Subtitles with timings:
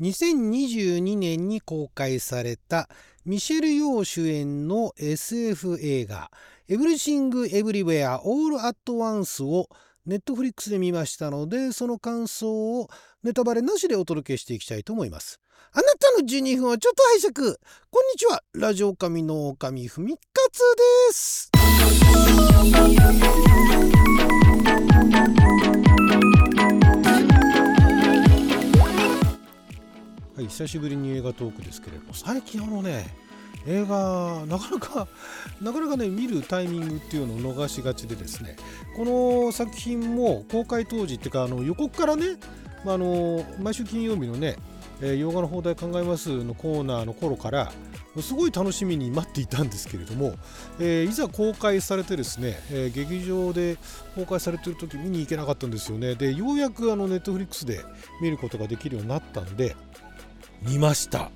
[0.00, 2.88] 2022年に公開された
[3.24, 6.30] ミシェル・ヨー主演の SF 映画
[6.68, 9.68] 「エブリシング・エブリウェア・オール・アット・ワンス」を
[10.06, 12.88] Netflix で見ましたのでその感想を
[13.22, 15.38] ネタバレなしでお届けしていきたいと思います。
[15.72, 17.56] あなたの12分をちょっと拝借。
[17.90, 18.42] こんにちは。
[18.52, 20.20] ラジオ神の神ふみか
[20.50, 20.58] つ
[21.08, 21.50] です。
[30.62, 33.06] 久しぶりに映画トークですけれども最近あのね
[33.66, 35.08] 映画なかなか
[35.60, 38.56] なかなかね見るタイミングっていうのを逃しがちでですね
[38.96, 42.38] この作品も公開当時っていうかあの予告からね、
[42.84, 44.56] まあ、の毎週金曜日のね
[45.04, 47.72] え、洋画の放題考えますのコーナーの頃から
[48.20, 50.34] すごい楽しみに待っていたんですけれども、
[50.78, 53.78] えー、いざ公開されてですね、えー、劇場で
[54.14, 56.14] 公開されてる時見に行けなかったんですよね。
[56.14, 57.80] でようやくあのネットフリックスで
[58.20, 59.74] 見ることができるようになったんで
[60.62, 61.30] 見ました。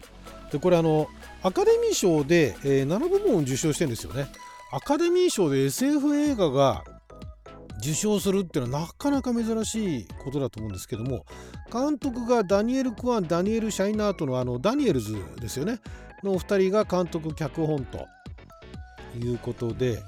[0.53, 1.09] でこれあの
[1.43, 4.29] アカデミー賞で、えー、7部門を受賞してるんですよね。
[4.73, 6.85] アカデミー賞で SF 映画が
[7.79, 11.27] 受賞するっていうのはなかなか珍しいことだと思うんですけども
[11.71, 15.80] 監督がダニエル・クワンダニエル・シャイナートのあのダニエルズですよね。
[16.24, 18.07] の2人が監督脚本と
[19.18, 20.02] いうことで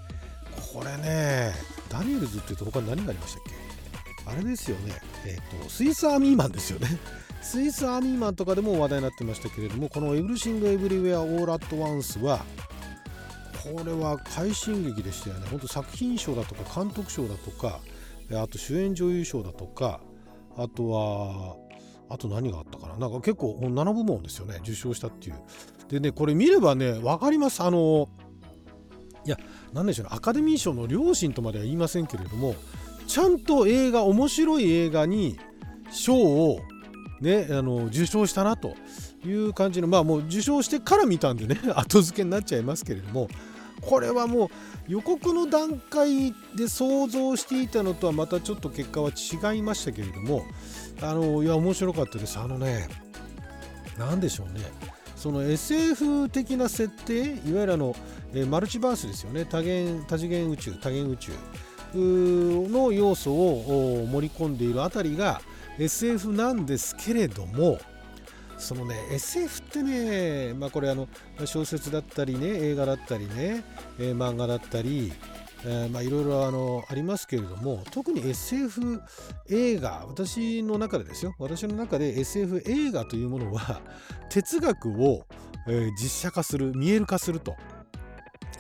[0.73, 1.53] これね
[1.89, 3.43] ダニエルズっていうと他に何がありましたっ
[4.25, 4.31] け？
[4.31, 4.95] あれですよね、
[5.27, 6.89] えーと、スイスアーミーマンですよね。
[7.43, 12.45] スイスアーミーマンとかでも話題になってましたけれどもこの「エブリシング・エブリウェア・オール・アット・ワンス」は
[13.75, 15.47] これは快進撃でしたよね。
[15.51, 17.81] 本当作品賞だとか監督賞だとか
[18.33, 20.01] あと主演女優賞だとか
[20.57, 21.57] あとは
[22.11, 22.97] あと何があったかな。
[22.97, 24.57] なんか結構7部門ですよね。
[24.63, 25.37] 受賞したっていう。
[25.89, 27.63] でねこれ見ればね分かります。
[27.63, 28.09] あの
[29.27, 29.37] いや
[29.73, 30.11] 何でしょうね。
[30.13, 32.55] アカデミー賞の両親とまでは言いませんけれども
[33.07, 35.39] ちゃんと映画面白い映画に
[35.91, 36.61] 賞を
[37.21, 38.75] ねあの受賞したなと
[39.25, 43.29] いう感じのまあもう受賞してから見たんでね 後付けになっちゃいますけれども
[43.81, 44.49] これはもう
[44.89, 50.43] 予告の段階で想像していたのとはまたちょっと結果は違いましたけれども
[51.01, 52.39] あのいや面白かったです。
[52.39, 52.89] あのね
[53.99, 54.65] 何でしょうね。
[55.15, 57.95] その SF 的な設定いわゆるあの
[58.35, 59.45] えマルチバースですよね。
[59.45, 61.33] 多元多次元宇宙多元宇宙
[61.95, 65.41] の要素を盛り込んでいるあたりが
[65.79, 67.79] SF なんですけれども
[68.59, 71.09] そのね SF ってねまあこれあの
[71.45, 73.65] 小説だったりね映画だったりね、
[73.99, 75.13] え、漫画だったり、
[75.65, 79.01] え、まいろいろあのありますけれども特に SF
[79.49, 81.35] 映画私の中でですよ。
[81.39, 83.81] 私の中で SF 映画というものは
[84.29, 85.25] 哲学を、
[85.69, 87.55] え、実写化する見える化すると。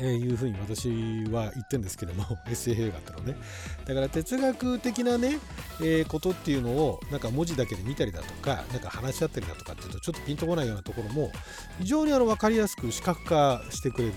[0.00, 0.88] えいうふうに私
[1.30, 3.36] は言ってるんですけども SF 映画ってのね。
[3.86, 5.38] だから哲学的なね、
[5.80, 11.30] えー、ことっていうのをなんか文字だけで見たりだとかなんか話し合ったりだとかっていうとちょっとピンとこないようなところも
[11.80, 14.14] 非常にあの分かりやすく視覚化してくれる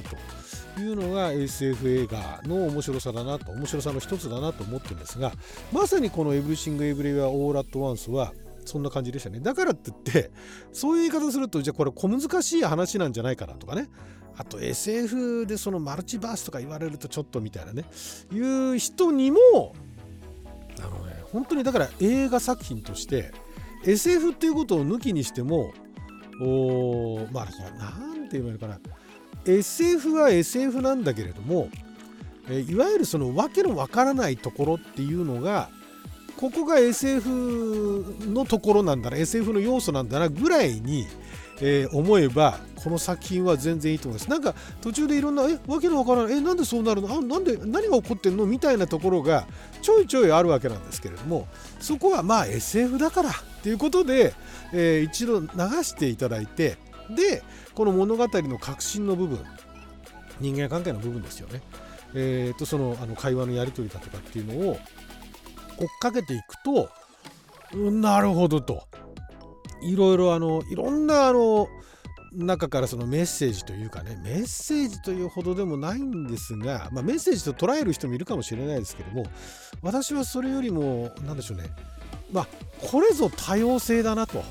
[0.76, 5.34] というのが SF 映画の面白さだなと面白さの一つだなと思ってるんですが
[5.72, 8.34] まさにこの「エブリシング・エブリウェア・オール・アット・ワンス」は
[8.66, 9.40] そんな感じでしたね。
[9.40, 10.32] だからって言って
[10.72, 13.90] そういう言い方するとじゃあこれ小難しい話なんじゃないかなとかね。
[14.38, 17.86] あと SF でそのマルチバースとか言われるとちょっとみたいなね。
[18.32, 19.38] いう人にも
[20.80, 23.32] あのね本当にだから映画作品として
[23.86, 25.74] SF っていうことを抜きにしても
[26.42, 27.48] おまあ
[27.78, 28.80] 何て言えばいいのかな。
[29.46, 31.70] SF は SF なんだけれども
[32.50, 35.70] いわゆるその訳のわからないところっていうのが
[36.38, 41.08] ここが SF のところなんだな SF の要素なんだなぐらいに
[41.62, 44.30] えー、思えばこの作品は全然いいと思います。
[44.30, 47.14] なんか途中でいろんなえわけのわからないえなんでそうなるの？
[47.14, 48.46] あなんで何が起こってんの？
[48.46, 49.48] みたいなところが
[49.82, 51.48] ちょいちょいあるわけなんですけれども
[51.80, 53.34] そこはまあ SF だからっ
[53.64, 54.34] ていうことで、
[54.74, 55.48] えー、一度流
[55.84, 56.78] していただいて
[57.16, 57.44] で
[57.76, 59.40] この物語の核心の部分
[60.40, 61.62] 人間関係の部分ですよね、
[62.16, 64.78] えー、とそのあの会話のやり取りだとかっていうのを
[65.78, 66.90] 追っかけていくと
[67.74, 68.84] なるほどと。
[69.84, 71.68] いろいろあのいろんなあの
[72.32, 79.26] 中からそのメッセージというかねメッセージというほどでもないんですが、まあ、メッセージと捉える人もいるかもしれないですけども
[79.82, 81.66] 私はそれよりも何でしょうね。
[82.32, 82.48] まあ
[82.80, 84.44] これぞ多様性だなと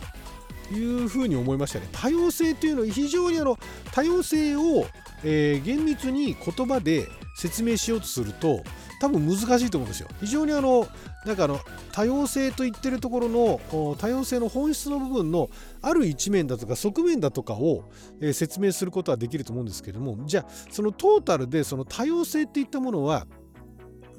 [0.73, 1.89] いうふうに思いましたね。
[1.93, 3.59] 多様性というのは非常にあの
[3.93, 4.87] 多様性を、
[5.25, 8.63] えー、厳密に言葉で説明しようとすると
[9.01, 10.09] 多分難しいと思うんですよ。
[10.21, 10.87] 非常にあの
[11.25, 11.59] なんかあの
[11.91, 15.49] 多様性と言ってるところの多様性の本質の部分の
[15.81, 17.85] ある一面だとか側面だとかを、
[18.21, 23.27] え説明することはできると思うんですけどもじゃあそのトータルでその多様性っていったものは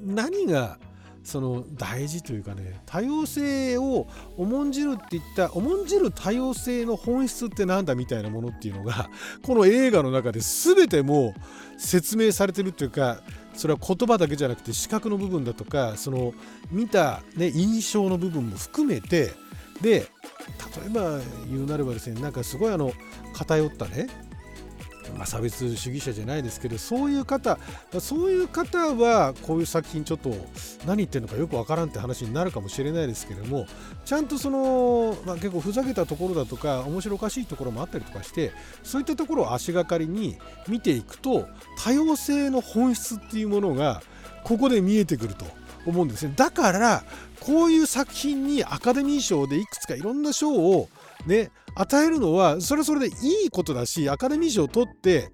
[0.00, 0.78] 何が
[1.22, 9.08] その大事というかね多様性を重んじるって言った重んじる多様性の本質ってなんだみたいなものっていうのが
[9.42, 13.20] この映画の中で全てもう説明されてるっていうか
[13.54, 16.34] それは言葉だけじゃなくて視覚の部分だとかその
[16.70, 19.32] 見た、ね、印象の部分も含めて
[19.80, 20.06] で例
[20.86, 21.18] えば
[21.48, 22.92] 言うなればですねなんかすごいあの
[23.34, 24.08] 偏ったね
[25.16, 27.58] まあ、差別主義者じゃないですけどそういう方
[27.98, 30.30] そういう方はこういう作品ちょっと
[30.86, 33.66] 何言ってるのかよくわからんって話になるかもしれないですけれども
[34.04, 40.38] ちゃんとその、まあ、結構ふざけたところだとか面白おかしいところもあったりとかしてそういったところを足がかりに
[40.68, 41.48] 見ていくと
[41.78, 44.02] 多様性の本質っていうものが
[44.44, 45.44] ここで見えてくると
[45.86, 46.32] 思うんですね。
[46.36, 47.04] だから
[47.40, 50.88] こういう作品にアカデミー賞でいくつかいろんな賞を
[51.26, 55.30] ね与えるのはそれはそれでいいことだしアカデミー賞を取って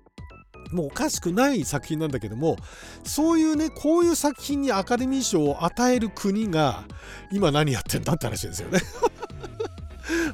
[0.72, 2.56] もうおかしくない作品なんだけども
[3.04, 6.84] そういうねこういう作品にアカデミー賞を与える国が
[7.32, 8.80] 今何やってんだって話ですよね。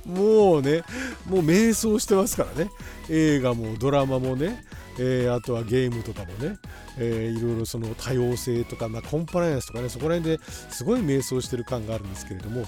[0.06, 0.82] もうね
[1.26, 2.70] もう迷走してますからね。
[3.08, 4.64] 映画もドラマもね
[4.99, 6.56] えー、あとはゲームとかもね、
[6.99, 12.64] えー、いろいろその多様性とか、まあ、コンプライアンスとかねそこら辺ですごい迷走してる感があるんですけれども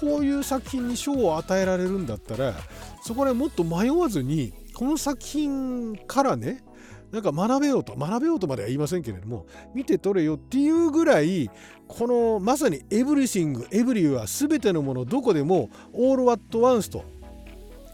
[0.00, 2.54] こういう作品に賞を与えられるんだったら
[3.02, 6.62] そこでもっと迷わずにこの作品からね
[7.12, 11.50] なんか学べようと学べようとまでは言いませんけれども見て取れよっていうぐらい
[11.88, 17.04] このまさにエブリシングエブリューは全てのものどこでもオールワットワンスと、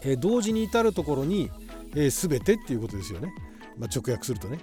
[0.01, 1.51] えー、同時に至るところに、
[1.95, 3.33] えー、全てっていうことですよね。
[3.77, 4.59] まあ、直訳するとね、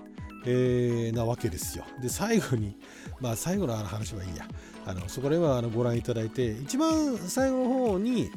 [0.46, 1.84] えー、なわけですよ。
[2.00, 2.76] で最後に
[3.20, 4.46] まあ最後の話はいいや
[4.86, 8.30] あのそこではあのご覧いただいて一番最後の方に、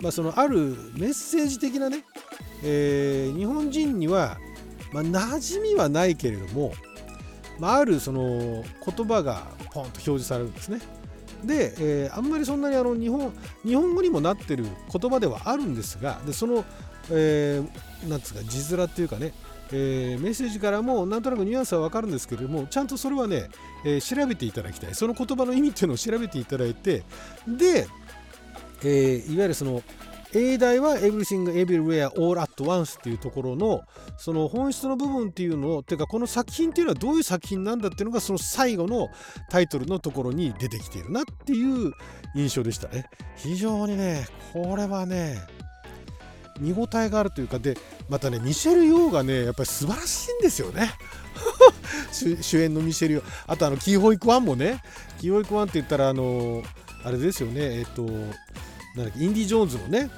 [0.00, 2.04] まあ、そのあるメッセージ的なね、
[2.62, 4.38] えー、日本人には、
[4.92, 6.72] まあ、馴染みはないけれども、
[7.58, 10.80] まあ、あるその言葉がポンと表示されるんですね。
[11.44, 13.32] で、えー、あんまりそんなにあの日本
[13.64, 16.64] 日本語にもなってる言葉ではあるんですがでその、
[17.10, 19.32] えー、なんつうか字面っていうかね
[19.70, 23.50] えー、メッセージからもなんとなくニュアンスは分かるんですけれどもちゃんとそれはね、
[23.84, 27.02] えー、調べていただきたいその言葉の意味っていうのを調べていただいて
[27.46, 27.86] で、
[28.82, 29.82] えー、いわゆるその
[30.34, 33.82] 英題は Everything Everywhere All at Once っていうところの
[34.16, 39.08] その本質の部分っていうのをていうかこの作品っていうのはどういう作品なんだっていうのがその最後の
[39.50, 41.92] タイトルのところに出てきているなっていう
[42.34, 43.06] 印象でしたね。
[43.36, 45.38] 非常にねこれはね
[46.60, 47.76] 見応えがあるというかで
[48.08, 50.92] またねミシェル・ヨーがねやっぱり素晴らしいんですよね。
[52.42, 53.24] 主演のミシェル・ヨー。
[53.46, 54.82] あとあのキーホイクワンもね
[55.20, 56.62] キーホイクワンって言ったらあの
[57.04, 58.06] あれですよねえっと
[58.98, 60.10] なんだっけインディ・ジョーンズのね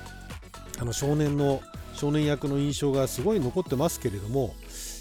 [0.80, 1.60] あの少年の
[1.92, 4.54] 少年役の印象がすごい残ってますけれども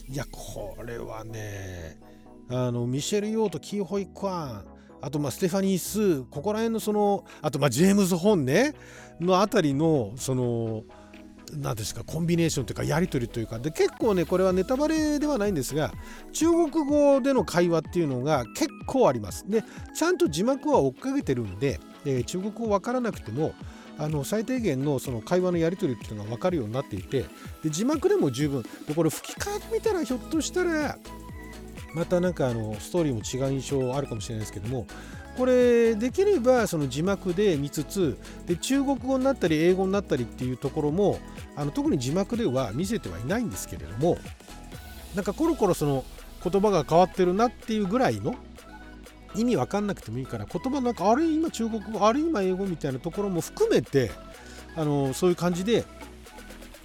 [0.09, 1.97] いやこれはね
[2.49, 4.65] あのミシェル・ヨーとキーホイクワン
[5.01, 8.73] あとまあステファニー・スーここら辺のそのあとまあジェームズ・ホンね
[9.21, 10.83] のあたりのその
[11.53, 15.91] 何ですかコンビネーションというかやり取りというかで結構ねこれはネタバレではないんですが
[16.33, 19.49] 中国語での会話っていうのが結構あります。
[19.49, 19.63] で
[19.95, 23.53] ちゃんと字幕は追っかけてるんで、えー、中国語わからなくても
[23.97, 27.25] あの最低限のその会話のやり取りっていうのが分かるようになっていて
[27.63, 28.63] で字幕でも十分。
[28.87, 30.97] でこれ吹き替え見たらひょっとしたら
[31.93, 34.85] またなんかあのストーリーも違う印象あるかもしれないですけども
[35.37, 41.19] これできればその字幕で見つつで中国語になったり英語になったりっていうところも
[41.55, 44.17] あの特に字幕では見せてはいないんですけれども
[45.15, 46.03] なんかコロコロその
[46.43, 48.35] 言葉が変わってるなっていうぐらいの
[49.35, 54.11] 意味わかんなくてもいいから言葉なんかあれ今中国語あれ今英語みたいなところも含めて
[54.75, 55.85] あのそういう感じで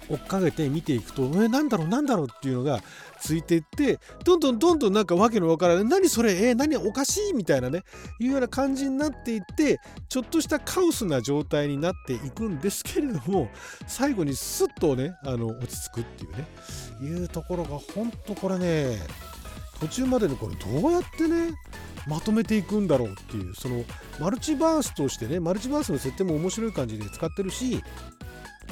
[0.09, 2.79] 追っかけて見ていくとえなんだろうなんだろうっていうのが
[3.19, 7.83] ついていってどんどんどんどんなんかわけのわからない何それえ、何おかしいみたいなね
[8.19, 13.49] いうような感じになっていってちょっとしたカオスな状態になっていくんですけれども
[13.87, 16.45] 最後にスッとねあの落ち着くっていうね
[17.01, 18.99] いうところがほんとこれね
[19.79, 21.53] 途中までのこれどうやってね
[22.07, 23.83] まとめていくんだろうっていうその
[24.19, 27.83] マルチバースとしてねマルチバースの設定も面白い感じで使ってるし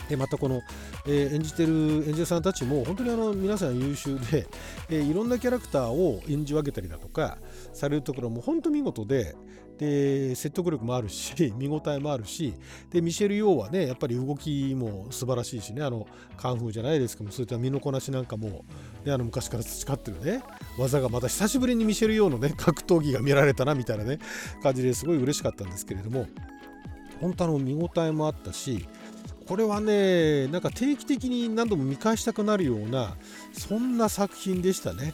[0.10, 0.62] でまたこの、
[1.06, 4.48] えー、演じてる演者さんたちも本当にあの皆さん優秀で、
[4.90, 7.38] えー、いろんなキャラクターを演じ分けたりだとか
[7.74, 9.36] されるところも本当見事で
[9.84, 12.54] で説得力もあるし 見応えもあるし
[12.90, 18.64] でミシェル・ヨーはねやっぱり動きも素晴らしいしねあのカンフーじゃないですけどもそういった身のこなしなんかも、
[19.06, 20.42] ね、あの昔から培ってるね
[20.78, 24.20] 技がまた久しぶりにミシェル・ヨーのね格闘技が見られたなみたいなね
[24.62, 26.28] 感じですごい嬉しかったんですけれども
[27.20, 28.88] 本当あの見応えもあったし
[29.48, 33.16] これはねなんか定期的に何度も見返したくなるような
[33.52, 35.14] そんな作品でしたね。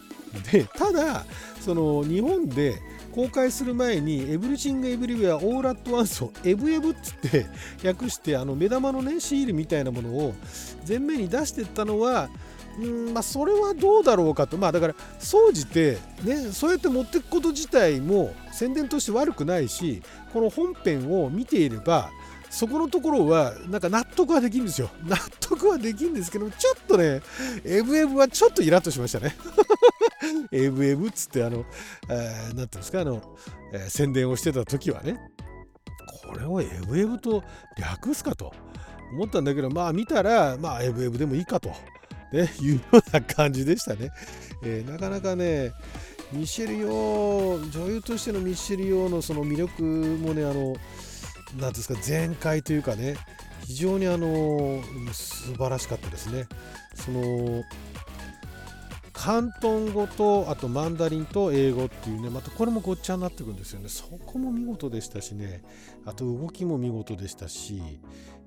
[0.51, 1.25] でただ
[1.59, 2.75] その日本で
[3.11, 7.47] 公開する前に「エブリシング・エブリウェア・オール・アット・ワンス」を「エブエブ」っつって
[7.83, 10.35] 訳してあの目玉のねシールみたいなものを
[10.87, 12.29] 前面に出してったのは
[12.79, 22.11] うんまあそれはどうだろうかとまあだから総じてねそうやって持っていくこと自体も宣伝として悪くないしこの本編を見ていれば
[22.49, 24.89] そこのところはなんか納得はできるんですよ。
[25.05, 27.21] 納得はできるんですけどちょっとね
[27.63, 29.35] エブエブはちょっとイラッとしましたね。
[30.51, 31.65] エブエブっつってあの、
[32.09, 33.37] えー、ていうんですかあの、
[33.73, 35.17] えー、宣伝をしてた時はね。
[36.29, 37.43] これをエブエブと
[37.75, 38.53] 略すかと
[39.11, 41.69] 思ったんだけどまあ見たらまあエブエブでもいいかと、
[42.31, 44.11] ね、 いうような感じでしたね、
[44.63, 45.71] えー、なかなかね
[46.31, 50.75] ミシェル・ヨー女優としてのミシェル・ヨーのその魅力もねあの
[51.57, 53.15] 何ですか全開というかね
[53.65, 56.47] 非常にあの素晴らしかったですね。
[56.95, 57.63] その
[59.15, 63.89] 広東語とあとマンダリンと英語っていうねまたこれもごっちゃになってくるんですよね。
[63.89, 65.61] そこも見事でしたしね。
[66.05, 67.81] あと動きも見事でしたし。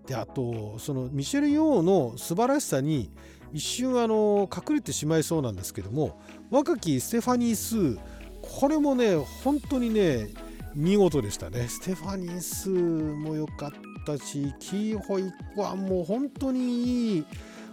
[0.06, 3.10] であとそのミシェル・ヨーの素晴らしさに
[3.52, 7.98] 一瞬あの隠れてしまいそうなんですけども若きステファニー・スー
[8.40, 10.28] これもね本当にね
[10.74, 13.70] 見事でしたねステファニ・スも良かっ
[14.04, 17.24] たしキーホイはもう本当にいい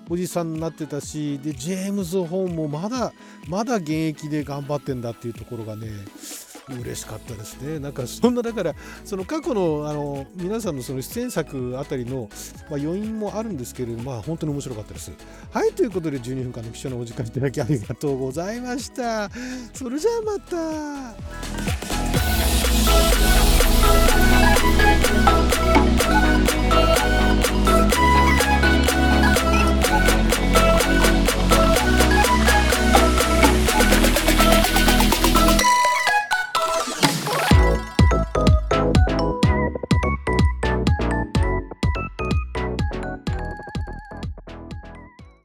[0.10, 3.14] おじさんになってたしでジェームズ・ホーンもまだ
[3.48, 5.88] まだ現役で頑張ってんだっていうところがね
[6.78, 7.80] 嬉しかったですね。
[7.80, 12.30] なんかそんなだからその過去のあの皆さんのその出演作あたりの、
[12.70, 15.12] まあ、余韻もあるんですけれども、まあ、本当に面白かったです。
[15.52, 19.30] はいということで12分間の貴重なお時間いただきありがとうございました。
[19.74, 21.99] それじゃあまた。
[22.22, 23.59] Thank you.